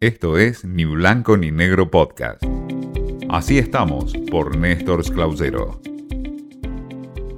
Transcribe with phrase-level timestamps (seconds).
[0.00, 2.40] Esto es Ni Blanco ni Negro Podcast.
[3.28, 5.82] Así estamos por Néstor Clausero.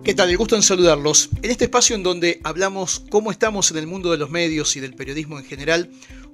[0.04, 0.29] ¿Qué tal?
[0.29, 1.31] El gusto en saludarlos.
[1.41, 4.81] En este espacio en donde hablamos cómo estamos en el mundo de los medios y
[4.81, 5.91] del periodismo en general,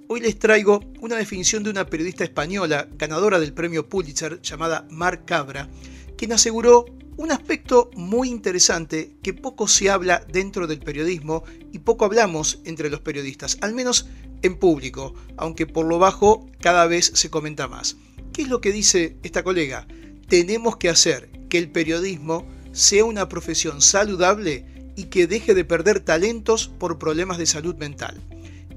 [0.09, 5.25] hoy les traigo una definición de una periodista española ganadora del premio Pulitzer llamada Mar
[5.27, 5.69] Cabra,
[6.17, 6.87] quien aseguró
[7.17, 12.91] un aspecto muy interesante que poco se habla dentro del periodismo y poco hablamos entre
[12.91, 14.09] los periodistas, al menos
[14.47, 17.97] en público, aunque por lo bajo cada vez se comenta más.
[18.33, 19.87] ¿Qué es lo que dice esta colega?
[20.29, 26.01] Tenemos que hacer que el periodismo sea una profesión saludable y que deje de perder
[26.01, 28.21] talentos por problemas de salud mental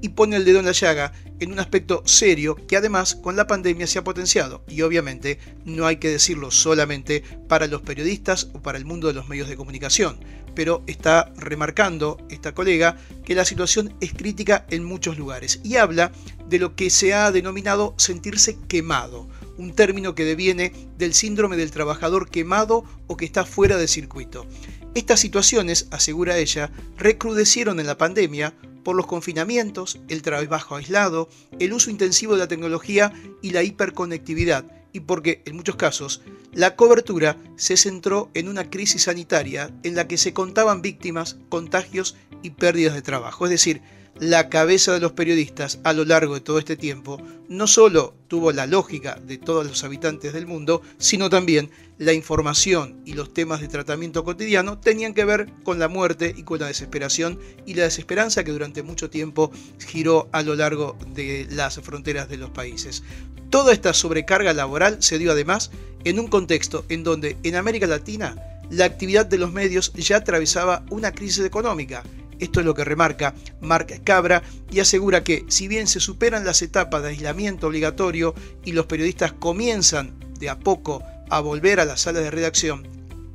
[0.00, 3.46] y pone el dedo en la llaga en un aspecto serio que además con la
[3.46, 8.60] pandemia se ha potenciado y obviamente no hay que decirlo solamente para los periodistas o
[8.60, 10.20] para el mundo de los medios de comunicación,
[10.54, 16.12] pero está remarcando esta colega que la situación es crítica en muchos lugares y habla
[16.48, 21.70] de lo que se ha denominado sentirse quemado, un término que deviene del síndrome del
[21.70, 24.46] trabajador quemado o que está fuera de circuito.
[24.94, 31.28] Estas situaciones, asegura ella, recrudecieron en la pandemia por los confinamientos, el trabajo aislado,
[31.60, 36.74] el uso intensivo de la tecnología y la hiperconectividad, y porque, en muchos casos, la
[36.74, 42.50] cobertura se centró en una crisis sanitaria en la que se contaban víctimas, contagios y
[42.50, 43.44] pérdidas de trabajo.
[43.44, 43.82] Es decir,
[44.20, 47.18] la cabeza de los periodistas a lo largo de todo este tiempo
[47.48, 53.00] no solo tuvo la lógica de todos los habitantes del mundo, sino también la información
[53.06, 56.66] y los temas de tratamiento cotidiano tenían que ver con la muerte y con la
[56.66, 62.28] desesperación y la desesperanza que durante mucho tiempo giró a lo largo de las fronteras
[62.28, 63.02] de los países.
[63.48, 65.70] Toda esta sobrecarga laboral se dio además
[66.04, 68.36] en un contexto en donde en América Latina
[68.70, 72.04] la actividad de los medios ya atravesaba una crisis económica
[72.40, 76.62] esto es lo que remarca Marc Cabra y asegura que si bien se superan las
[76.62, 82.00] etapas de aislamiento obligatorio y los periodistas comienzan de a poco a volver a las
[82.00, 82.86] salas de redacción,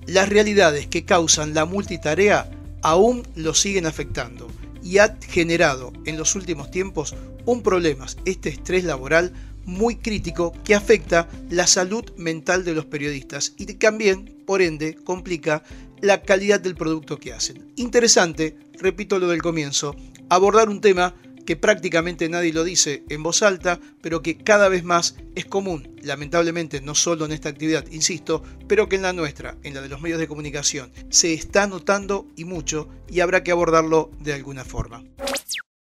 [0.06, 2.49] las realidades que causan la multitarea
[2.82, 4.48] aún lo siguen afectando
[4.83, 9.33] y ha generado en los últimos tiempos un problema, este estrés laboral
[9.66, 15.64] muy crítico que afecta la salud mental de los periodistas y también, por ende, complica
[16.05, 17.73] la calidad del producto que hacen.
[17.76, 19.95] Interesante, repito lo del comienzo,
[20.30, 24.83] abordar un tema que prácticamente nadie lo dice en voz alta, pero que cada vez
[24.83, 29.58] más es común, lamentablemente no solo en esta actividad, insisto, pero que en la nuestra,
[29.64, 33.52] en la de los medios de comunicación, se está notando y mucho y habrá que
[33.52, 35.04] abordarlo de alguna forma.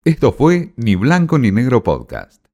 [0.06, 2.47] Esto fue Ni Blanco ni Negro Podcast.